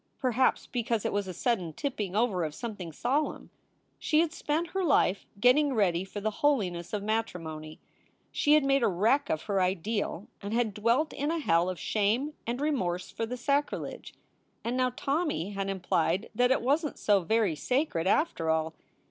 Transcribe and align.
Perhaps 0.17 0.65
because 0.65 1.05
it 1.05 1.13
was 1.13 1.27
a 1.27 1.31
sudden 1.31 1.73
tipping 1.73 2.15
over 2.15 2.43
of 2.43 2.55
something 2.55 2.91
solemn. 2.91 3.51
She 3.99 4.19
had 4.21 4.33
spent 4.33 4.69
her 4.69 4.83
life 4.83 5.27
getting 5.39 5.75
ready 5.75 6.03
for 6.03 6.19
the 6.19 6.31
holiness 6.41 6.91
of 6.91 7.03
matrimony. 7.03 7.79
She 8.31 8.53
had 8.53 8.63
made 8.63 8.81
a 8.81 8.87
wreck 8.87 9.29
of 9.29 9.43
her 9.43 9.61
ideal 9.61 10.27
and 10.41 10.55
had 10.55 10.73
dwelt 10.73 11.13
in 11.13 11.29
a 11.29 11.37
hell 11.37 11.69
of 11.69 11.77
shame 11.79 12.33
and 12.47 12.59
remorse 12.59 13.11
for 13.11 13.27
the 13.27 13.37
sacrilege. 13.37 14.15
And 14.63 14.75
now 14.75 14.89
Tommy 14.89 15.51
had 15.51 15.69
implied 15.69 16.31
that 16.33 16.49
it 16.49 16.63
wasn 16.63 16.93
t 16.93 16.97
so 16.97 17.19
very 17.19 17.55
sacred, 17.55 18.07
after 18.07 18.49
all. 18.49 18.73